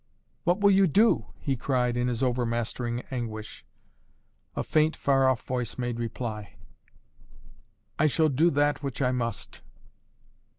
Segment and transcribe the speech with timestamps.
[0.45, 3.63] "What will you do?" he cried in his over mastering anguish.
[4.55, 6.55] A faint, far off voice made reply.
[7.99, 9.61] "I shall do that which I must!"